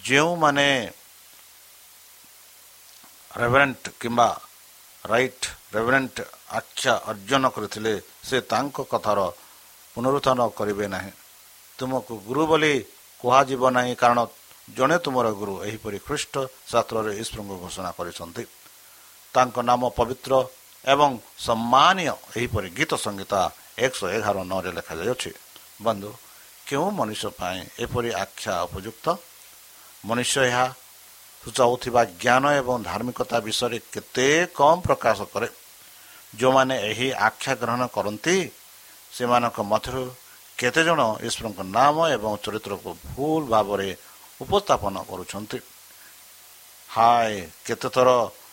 [0.07, 0.69] ଯେଉଁମାନେ
[3.41, 4.29] ରେଭରେଣ୍ଟ କିମ୍ବା
[5.05, 6.17] ରାଇଟ୍ ରେଭରେଣ୍ଟ
[6.59, 7.93] ଆଖ୍ୟା ଅର୍ଜନ କରିଥିଲେ
[8.29, 9.19] ସେ ତାଙ୍କ କଥାର
[9.97, 11.13] ପୁନରୁତ୍ଥାନ କରିବେ ନାହିଁ।
[11.79, 12.75] ତୁମକୁ ଗୁରୁ ବୋଲି
[13.21, 14.19] କୁହାଯିବ ନାହିଁ କାରଣ
[14.77, 16.35] ଜଣେ ତୁମର ଗୁରୁ ଏହିପରି ଖ୍ରୀଷ୍ଟ
[16.71, 18.45] ଶାସ୍ତ୍ରରେ ଈଶ୍ୱରଙ୍କୁ ଘୋଷଣା କରିଛନ୍ତି।
[19.35, 20.33] ତାଙ୍କ ନାମ ପବିତ୍ର
[20.85, 21.11] ଏବଂ
[21.47, 23.41] ସମ୍ମାନୀୟ ଏହିପରି ଗୀତ ସଂଗୀତା
[23.85, 25.31] ଏକଶହ ଏଗାର ନଅରେ ଲେଖାଯାଇଅଛି
[25.83, 26.11] ବନ୍ଧୁ
[26.67, 29.07] କେଉଁ ମଣିଷ ପାଇଁ ଏପରି ଆଖ୍ୟା ଉପଯୁକ୍ତ?
[30.05, 30.65] ମନୁଷ୍ୟ ଏହା
[31.43, 35.49] ସୂଚାଉଥିବା ଜ୍ଞାନ ଏବଂ ଧାର୍ମିକତା ବିଷୟରେ କେତେ କମ୍ ପ୍ରକାଶ କରେ।
[36.39, 38.37] ଯେଉଁମାନେ ଏହି ଆଖ୍ୟା ଗ୍ରହଣ କରନ୍ତି
[39.13, 40.03] ସେମାନଙ୍କ ମଧ୍ୟରୁ
[40.59, 43.89] କେତେଜଣ ଈଶ୍ୱରଙ୍କ ନାମ ଏବଂ ଚରିତ୍ରକୁ ଭୁଲ ଭାବରେ
[44.41, 45.59] ଉପସ୍ଥାପନ କରୁଛନ୍ତି।
[46.89, 48.09] ହାଏ କେତେଥର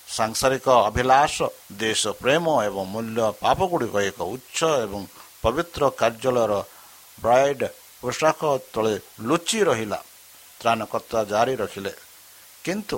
[0.07, 1.35] ସାଂସାରିକ ଅଭିଳାଷ
[1.81, 5.01] ଦେଶ ପ୍ରେମ ଏବଂ ମୂଲ୍ୟ ପାପ ଗୁଡ଼ିକ ଏକ ଉଚ୍ଚ ଏବଂ
[5.43, 6.53] ପବିତ୍ର କାର୍ଯ୍ୟାଳୟର
[7.21, 7.61] ବ୍ରାଇଡ
[8.01, 8.41] ପୋଷାକ
[8.73, 8.93] ତଳେ
[9.27, 9.99] ଲୁଚି ରହିଲା।
[10.59, 11.91] ତ୍ରାଣକର୍ତ୍ତା ଜାରି ରଖିଲେ।
[12.65, 12.97] କିନ୍ତୁ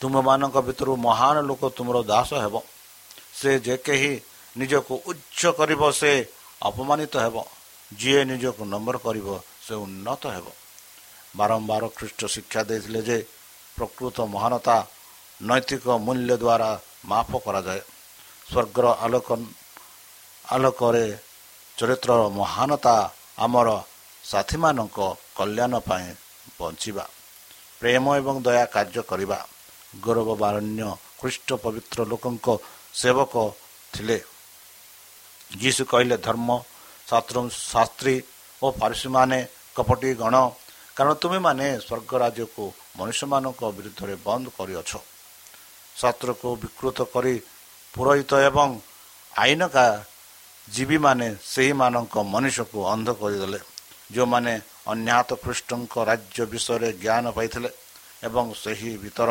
[0.00, 2.54] ତୁମମାନଙ୍କ ଭିତରୁ ମହାନ ଲୋକ ତୁମର ଦାସ ହେବ।
[3.38, 4.12] ସେ ଯେ କେହି
[4.56, 6.12] ନିଜକୁ ଉଚ୍ଚ କରିବ ସେ
[6.62, 7.36] ଅପମାନିତ ହେବ।
[7.92, 9.28] ଯିଏ ନିଜକୁ ନମ୍ବର କରିବ
[9.66, 10.46] ସେ ଉନ୍ନତ ହେବ।
[11.36, 13.18] ବାରମ୍ବାର ଖ୍ରୀଷ୍ଟ ଶିକ୍ଷା ଦେଇଥିଲେ ଯେ
[13.76, 14.76] ପ୍ରକୃତ ମହାନତା
[15.42, 16.70] ନୈତିକ ମୂଲ୍ୟ ଦ୍ୱାରା
[17.10, 17.82] ମାପ କରାଯାଏ।
[18.50, 19.28] ସ୍ୱର୍ଗର ଆଲୋକ
[20.44, 21.06] ଆଲୋକରେ
[21.78, 22.96] ଚରିତ୍ରର ମହାନତା
[23.38, 23.68] ଆମର
[24.24, 24.98] ସାଥୀମାନଙ୍କ
[25.36, 26.08] କଲ୍ୟାଣ ପାଇଁ
[26.58, 27.04] ବଞ୍ଚିବା।
[27.82, 29.38] ପ୍ରେମ ଏବଂ ଦୟା କାର୍ଯ୍ୟ କରିବା।
[30.04, 30.82] ଗୌରବ ବାରଣ୍ୟ
[31.20, 32.46] ଖ୍ରୀଷ୍ଟ ପବିତ୍ର ଲୋକଙ୍କ
[32.94, 33.34] ସେବକ
[33.92, 34.18] ଥିଲେ।
[35.60, 36.48] ଯୀଶୁ କହିଲେ ଧର୍ମ
[37.08, 37.36] ଶାସ୍ତ୍ର
[37.72, 38.16] ଶାସ୍ତ୍ରୀ
[38.62, 39.38] ଓ ଫାରସୀମାନେ
[39.76, 40.34] କପଟି ଗଣ।
[40.96, 42.64] କାରଣ ତୁମେମାନେ ସ୍ୱର୍ଗ ରାଜ୍ୟକୁ
[42.98, 44.90] ମନୁଷ୍ୟମାନଙ୍କ ବିରୁଦ୍ଧରେ ବନ୍ଦ କରିଅଛ।
[45.96, 47.34] ଶାସ୍ତ୍ରକୁ ବିକୃତ କରି
[47.94, 48.68] ପୁରୋହିତ ଏବଂ
[49.32, 49.86] ଆଇନକା
[50.68, 53.60] ଜୀବୀମାନେ ସେହିମାନଙ୍କ ମନୁଷ୍ୟକୁ ଅନ୍ଧ କରିଦେଲେ।
[54.14, 54.54] ଯେଉଁମାନେ
[54.92, 57.70] ଅନ୍ୟାତ ଖ୍ରୀଷ୍ଟଙ୍କ ରାଜ୍ୟ ବିଷୟରେ ଜ୍ଞାନ ପାଇଥିଲେ
[58.28, 59.30] ଏବଂ ସେହି ଭିତର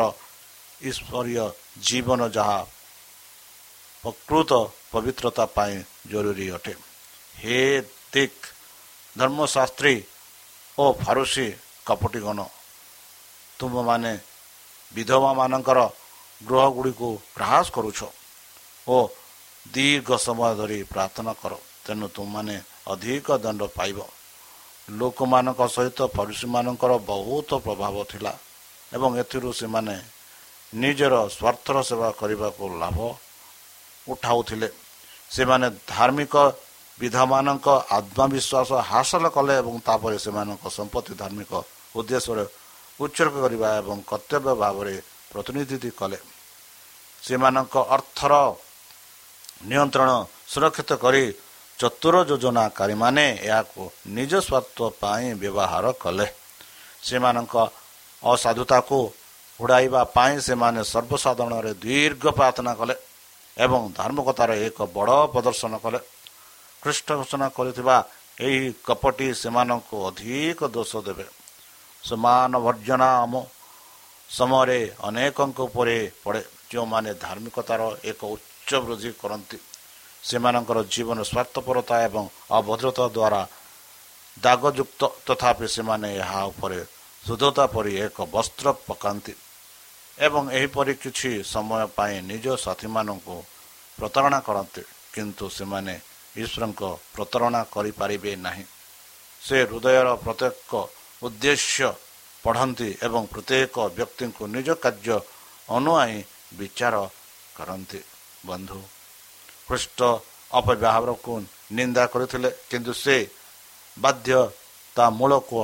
[0.90, 1.44] ଈଶ୍ୱରୀୟ
[1.86, 2.60] ଜୀବନ ଯାହା
[4.04, 4.50] ପ୍ରକୃତ
[4.92, 5.74] ପବିତ୍ରତା ପାଇଁ
[6.10, 6.74] ଜରୁରୀ ଅଟେ।
[7.34, 7.58] ହେ
[8.12, 8.42] ଦିକ୍
[9.16, 9.94] ଧର୍ମଶାସ୍ତ୍ରୀ
[10.78, 11.46] ଓ ଫାରୁସି
[11.86, 12.38] କପଟିଗଣ
[13.58, 14.12] ତୁମମାନେ
[14.94, 15.80] ବିଧବାମାନଙ୍କର
[16.40, 18.00] ଗୃହଗୁଡ଼ିକୁ ପ୍ରହାସ କରୁଛ
[18.86, 18.96] ଓ
[19.66, 21.52] ଦୀର୍ଘ ସମୟ ଧରି ପ୍ରାର୍ଥନା କର
[21.84, 22.56] ତେଣୁ ତୁମମାନେ
[22.92, 23.98] ଅଧିକ ଦଣ୍ଡ ପାଇବ।
[25.00, 28.32] ଲୋକମାନଙ୍କ ସହିତ ଫରୁସିମାନଙ୍କର ବହୁତ ପ୍ରଭାବ ଥିଲା
[28.92, 29.94] ଏବଂ ଏଥିରୁ ସେମାନେ
[30.72, 32.98] ନିଜର ସ୍ୱାର୍ଥର ସେବା କରିବାକୁ ଲାଭ
[34.06, 34.68] ଉଠାଉଥିଲେ।
[35.30, 36.34] ସେମାନେ ଧାର୍ମିକ
[37.00, 37.66] ବିଧାମାନଙ୍କ
[37.98, 41.52] ଆତ୍ମବିଶ୍ୱାସ ହାସଲ କଲେ ଏବଂ ତାପରେ ସେମାନଙ୍କ ସମ୍ପତ୍ତି ଧାର୍ମିକ
[41.98, 42.44] ଉଦ୍ଦେଶ୍ୟରେ
[43.00, 44.94] ଉତ୍ସର୍ଗ କରିବା ଏବଂ କର୍ତ୍ତବ୍ୟ ଭାବରେ
[45.32, 46.18] ପ୍ରତିନିଧିତ୍ୱ କଲେ।
[47.22, 48.32] ସେମାନଙ୍କ ଅର୍ଥର
[49.70, 50.10] ନିୟନ୍ତ୍ରଣ
[50.52, 51.24] ସୁରକ୍ଷିତ କରି
[51.82, 53.82] ଚତୁର ଯୋଜନାକାରୀମାନେ ଏହାକୁ
[54.16, 56.26] ନିଜ ସ୍ୱାର୍ଥ ପାଇଁ ବ୍ୟବହାର କଲେ।
[57.02, 57.54] ସେମାନଙ୍କ
[58.22, 58.98] ଅସାଧୁତାକୁ
[59.60, 62.94] ଉଡ଼ାଇବା ପାଇଁ ସେମାନେ ସର୍ବସାଧାରଣରେ ଦୀର୍ଘ ପ୍ରାର୍ଥନା କଲେ
[63.56, 66.00] ଏବଂ ଧାର୍ମିକତାର ଏକ ବଡ଼ ପ୍ରଦର୍ଶନ କଲେ।
[66.82, 67.96] ଖ୍ରୀଷ୍ଟ ଘୋଷଣା କରିଥିବା
[68.38, 71.26] ଏହି କପଟି ସେମାନଙ୍କୁ ଅଧିକ ଦୋଷ ଦେବେ।
[72.04, 73.34] ସମାନ ଭର୍ଜନା ଆମ
[74.30, 79.56] ସମୟରେ ଅନେକଙ୍କ ଉପରେ ପଡ଼େ। ଯେଉଁମାନେ ଧାର୍ମିକତାର ଏକ ଉଚ୍ଚ ବୃଦ୍ଧି କରନ୍ତି
[80.22, 82.24] ସେମାନଙ୍କର ଜୀବନ ସ୍ୱାର୍ଥପରତା ଏବଂ
[82.58, 83.42] ଅଭଦ୍ରତା ଦ୍ୱାରା
[84.36, 86.80] ଦାଗଯୁକ୍ତ ତଥାପି ସେମାନେ ଏହା ଉପରେ
[87.22, 89.34] ଶୁଦ୍ଧତା ପରି ଏକ ବସ୍ତ୍ର ପକାନ୍ତି
[90.18, 93.36] ଏବଂ ଏହିପରି କିଛି ସମୟ ପାଇଁ ନିଜ ସାଥୀମାନଙ୍କୁ
[93.98, 94.82] ପ୍ରତାରଣା କରନ୍ତି
[95.14, 95.94] କିନ୍ତୁ ସେମାନେ
[96.36, 96.82] ଈଶ୍ୱରଙ୍କ
[97.14, 98.64] ପ୍ରତାରଣା କରିପାରିବେ ନାହିଁ।
[99.42, 100.72] ସେ ହୃଦୟର ପ୍ରତ୍ୟେକ
[101.22, 101.88] ଉଦ୍ଦେଶ୍ୟ
[102.44, 105.16] ପଢ଼ନ୍ତି ଏବଂ ପ୍ରତ୍ୟେକ ବ୍ୟକ୍ତିଙ୍କୁ ନିଜ କାର୍ଯ୍ୟ
[105.68, 106.16] ଅନୁଆଇ
[106.58, 106.94] ବିଚାର
[107.56, 108.00] କରନ୍ତି।
[108.46, 108.80] ବନ୍ଧୁ
[109.72, 110.00] ଖ୍ରୀଷ୍ଟ
[110.50, 111.32] ଅପବ୍ୟବହାରକୁ
[111.72, 113.16] ନିନ୍ଦା କରିଥିଲେ କିନ୍ତୁ ସେ
[113.96, 114.40] ବାଧ୍ୟ
[114.96, 115.62] ତା ମୂଳକୁ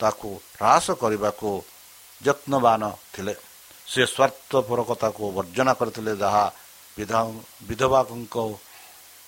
[0.00, 1.50] ତାକୁ ହ୍ରାସ କରିବାକୁ
[2.20, 2.82] ଯତ୍ନବାନ
[3.12, 3.34] ଥିଲେ
[3.90, 6.44] ସେ ସ୍ୱାର୍ଥପରକତାକୁ ବର୍ଜନା କରିଥିଲେ ଯାହା
[7.68, 8.36] ବିଧବାଙ୍କ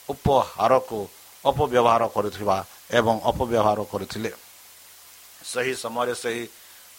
[0.09, 1.01] ଉପହାରକୁ
[1.45, 2.57] ଅପବ୍ୟବହାର କରିଥିବା
[2.99, 4.31] ଏବଂ ଅପବ୍ୟବହାର କରିଥିଲେ
[5.45, 6.43] ସେହି ସମୟରେ ସେହି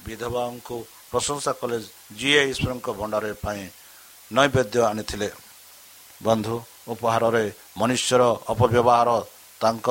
[0.04, 0.78] ବିଧବାଙ୍କୁ
[1.12, 1.78] ପ୍ରଶଂସା କଲେ
[2.20, 3.64] ଯିଏ ଈଶ୍ୱରଙ୍କ ଭଣ୍ଡାର ପାଇଁ
[4.32, 5.30] ନୈବେଦ୍ୟ ଆଣିଥିଲେ
[6.22, 6.56] ବନ୍ଧୁ
[6.92, 7.46] ଉପହାରରେ
[7.80, 9.10] ମନୁଷ୍ୟର ଅପବ୍ୟବହାର
[9.62, 9.88] ତାଙ୍କ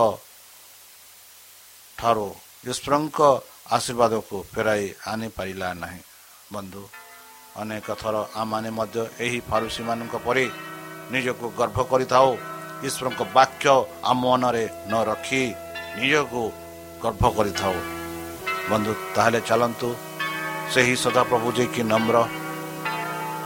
[1.98, 2.28] ଠାରୁ
[2.70, 3.18] ଈଶ୍ୱରଙ୍କ
[3.76, 6.00] ଆଶୀର୍ବାଦକୁ ଫେରାଇ ଆଣିପାରିଲା ନାହିଁ।
[6.54, 6.82] ବନ୍ଧୁ
[7.60, 10.46] ଅନେକ ଥର ଆମମାନେ ମଧ୍ୟ ଏହି ଫାରୁସିମାନଙ୍କ ପରି
[11.12, 12.28] ନିଜକୁ ଗର୍ବ କରିଥାଉ।
[12.86, 13.66] ଈଶ୍ୱରଙ୍କ ବାକ୍ୟ
[14.10, 15.42] ଆମ ମନରେ ନ ରଖି
[15.98, 16.42] ନିଜକୁ
[17.04, 17.76] ଗର୍ବ କରିଥାଉ।
[18.70, 19.88] ବନ୍ଧୁ ତାହେଲେ ଚାଲନ୍ତୁ
[20.72, 22.16] ସେହି ସଦାପ୍ରଭୁ ଯିଏକି ନମ୍ର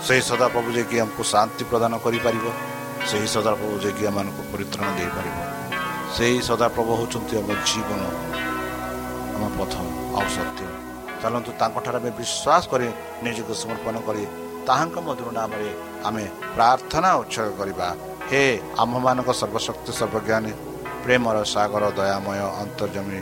[0.06, 2.46] ସେହି ସଦାପ୍ରଭୁ ଯିଏକି ଆମକୁ ଶାନ୍ତି ପ୍ରଦାନ କରିପାରିବ।
[3.10, 5.36] ସେହି ସଦାପ୍ରଭୁ ଯିଏକି ଆମମାନଙ୍କୁ ପରିତ୍ରାଣ ଦେଇପାରିବ।
[6.16, 8.02] ସେହି ସଦାପ୍ରଭୁ ହେଉଛନ୍ତି ଆମ ଜୀବନ
[9.34, 9.74] ଆମ ପଥ
[10.18, 10.60] ଆଉ ସତ୍ୟ।
[11.20, 12.88] ଚାଲନ୍ତୁ ତାଙ୍କଠାରେ ଆମେ ବିଶ୍ୱାସ କରି
[13.24, 14.22] ନିଜକୁ ସମର୍ପଣ କରି
[14.66, 15.70] ତାହାଙ୍କ ମଧୁର ନାମରେ
[16.08, 16.24] ଆମେ
[16.56, 17.88] ପ୍ରାର୍ଥନା ଉତ୍ସର୍ଗ କରିବା।
[18.30, 18.42] ହେ
[18.82, 20.52] ଆମ୍ଭମାନଙ୍କ ସର୍ବଶକ୍ତି ସର୍ବଜ୍ଞାନୀ
[21.04, 23.20] ପ୍ରେମର ସାଗର ଦୟାମୟ ଅନ୍ତର୍ଜମୀ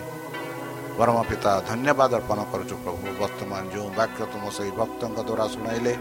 [0.98, 5.92] ପରମ ପିତା ଧନ୍ୟବାଦ ଅର୍ପଣ କରୁଛୁ ପ୍ରଭୁ। ବର୍ତ୍ତମାନ ଯେଉଁ ବାକ୍ୟ ତୁମ ସେହି ଭକ୍ତଙ୍କ ଦ୍ୱାରା ଶୁଣାଇଲେ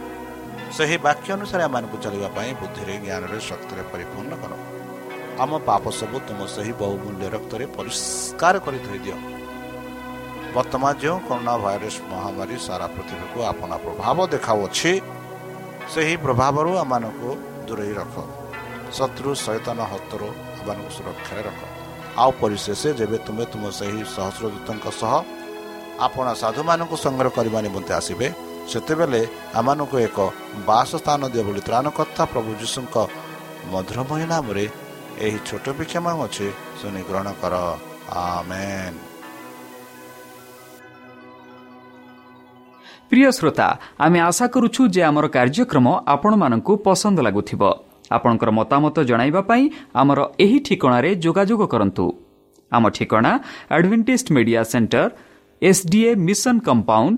[0.76, 4.54] ସେହି ବାକ୍ୟ ଅନୁସାରେ ଆମମାନଙ୍କୁ ଚାଲିବା ପାଇଁ ବୁଦ୍ଧିରେ ଜ୍ଞାନରେ ଶକ୍ତିରେ ପରିପୂର୍ଣ୍ଣ କର।
[5.44, 9.18] ଆମ ପାପ ସବୁ ତୁମ ସେହି ବହୁମୂଲ୍ୟ ରକ୍ତରେ ପରିଷ୍କାର କରି ଧୋଇଦିଅ।
[10.56, 14.92] ବର୍ତ୍ତମାନ ଯେଉଁ କରୋନା ଭାଇରସ ମହାମାରୀ ସାରା ପୃଥିବୀକୁ ଆପଣା ପ୍ରଭାବ ଦେଖାଉଅଛି
[15.94, 17.30] ସେହି ପ୍ରଭାବରୁ ଆମମାନଙ୍କୁ
[17.68, 18.16] ଦୂରେଇ ରଖ।
[18.98, 20.28] ଶତ୍ରୁ ସୈତନ ହସ୍ତରୁ
[20.60, 21.62] ଆମମାନଙ୍କୁ ସୁରକ୍ଷାରେ ରଖ।
[22.22, 25.14] ଆଉ ପରିଶେଷ ଯେବେ ତୁମେ ତୁମ ସେହି ସହସ୍ରଦୂତଙ୍କ ସହ
[26.06, 28.28] ଆପଣ ସାଧୁମାନଙ୍କୁ ସଂଗ୍ରହ କରିବା ନିମନ୍ତେ ଆସିବେ
[28.72, 29.22] ସେତେବେଳେ
[29.60, 30.18] ଆମମାନଙ୍କୁ ଏକ
[30.68, 32.96] ବାସସ୍ଥାନ ଦିଅ ବୋଲି ତ୍ରାଣକର୍ତ୍ତା ପ୍ରଭୁ ଯୀଶୁଙ୍କ
[33.72, 34.66] ମଧୁରମୟ ନାମରେ
[35.26, 36.48] ଏହି ଛୋଟ ଭିକ୍ଷମ ଅଛି
[36.80, 37.54] ଶୁଣି ଗ୍ରହଣ କର।
[38.24, 38.98] ଆମେନ୍।
[43.10, 43.68] ପ୍ରିୟ ଶ୍ରୋତା
[44.06, 47.62] ଆମେ ଆଶା କରୁଛୁ ଯେ ଆମର କାର୍ଯ୍ୟକ୍ରମ ଆପଣମାନଙ୍କୁ ପସନ୍ଦ ଲାଗୁଥିବ।
[48.12, 49.64] ଆପଣଙ୍କର ମତାମତ ଜଣାଇବା ପାଇଁ
[50.02, 52.06] ଆମର ଏହି ଠିକଣାରେ ଯୋଗାଯୋଗ କରନ୍ତୁ।
[52.72, 53.32] ଆମ ଠିକଣା
[53.76, 55.10] Advantage Media Centre
[55.62, 57.18] SDA Mission Compound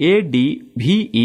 [0.00, 0.44] A D
[0.76, 1.24] V E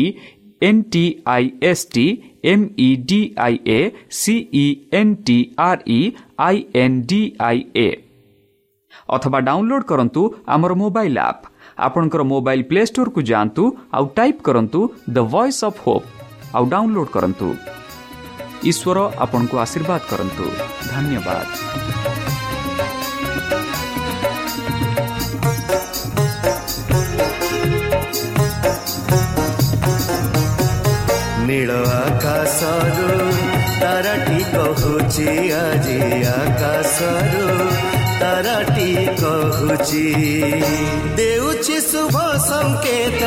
[0.62, 2.06] N T I S T
[2.44, 3.80] M E D I A
[4.20, 6.00] C E N T R E
[6.40, 7.88] I N D I A
[9.10, 11.44] ଅଥବା download କରନ୍ତୁ ଆମର mobile app
[11.80, 16.08] ଆପଣଙ୍କର mobile play ଷ୍ଟୋର୍କୁ ଯାଆନ୍ତୁ ଆଉ type କରନ୍ତୁ the Voice of Hope
[16.56, 17.48] ଆଉ download କରନ୍ତୁ
[18.64, 20.46] ଈଶ୍ୱର ଆପଣଙ୍କୁ ଆଶୀର୍ବାଦ କରନ୍ତୁ
[20.92, 21.95] ଧନ୍ୟବାଦ
[31.56, 33.12] ନୀଳ ଆକାଶରୁ
[33.82, 36.00] ତାରାଟି କହୁଛି ଆଜି
[36.32, 37.44] ଆକାଶରୁ
[38.22, 38.88] ତାରାଟି
[39.22, 40.02] କହୁଛି
[41.20, 42.16] ଦେଉଛି ଶୁଭ
[42.48, 43.24] ସଂକେତ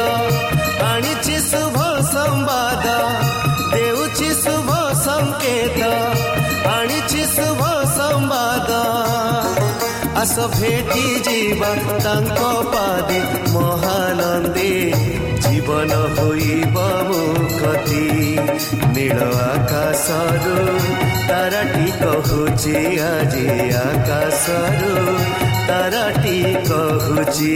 [0.88, 2.86] ଆଣିଛି ଶୁଭ ସମ୍ବାଦ
[3.72, 5.80] ଦେଉଛି ଶୁଭ ସଂକେତ
[6.74, 7.62] ଆଣିଛି ଶୁଭ
[7.96, 8.70] ସମ୍ବାଦ
[10.22, 11.72] ଆସ ଭେଟି ଯିବା
[12.04, 13.20] ତାଙ୍କ ପାଦେ
[13.54, 14.72] ମହାନନ୍ଦେ
[15.44, 16.76] ଜୀବନ ହୋଇବ
[17.08, 18.17] ମୁଖତି
[18.98, 20.62] ନୀଳ ଆକାଶରୁ
[21.28, 23.44] ତାରାଟି କହୁଛି ଆଜି
[23.82, 24.94] ଆକାଶରୁ
[25.68, 27.54] ତାରାଟି କହୁଛି।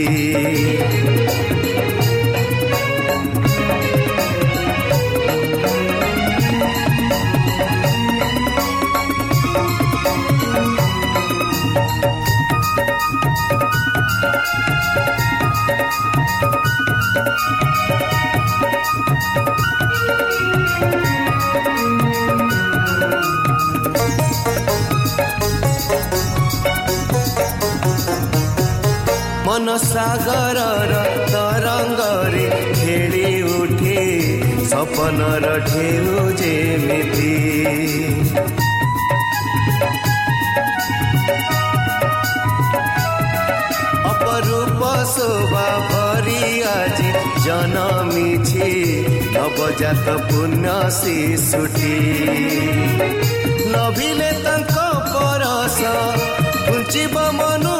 [29.53, 30.93] ମନ ସାଗରର
[31.33, 32.45] ତରଙ୍ଗରେ
[32.77, 33.99] ଖେଳି ଉଠେ
[34.71, 37.33] ସପନର ଢେଉ ଯେମିତି
[44.11, 47.09] ଅପରୂପ ଶୋଭା ଭରି ଆଜି
[47.45, 48.69] ଜନମିଛି
[49.35, 51.93] ନବଜାତ ପୁଣ୍ୟ ଶିଶୁଟି
[53.73, 54.75] ନଭିଲେ ତାଙ୍କ
[55.13, 55.79] ପରସ
[56.67, 57.72] ଘୁଞ୍ଚିବ ମନୁ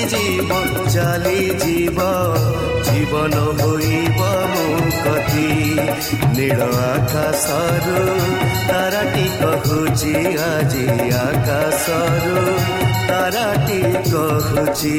[0.00, 0.52] ଚାଲିଯିବ
[0.88, 1.98] ଚାଲିଯିବ
[2.86, 4.20] ଜୀବନ ହୋଇବ
[4.52, 5.50] ମୁକତି
[6.36, 8.00] ନୀଳ ଆକାଶରୁ
[8.70, 10.14] ତାରାଟି କହୁଛି
[10.46, 10.86] ଆଜି
[11.20, 12.38] ଆକାଶରୁ
[13.10, 14.96] ତାରାଟି କହୁଛି।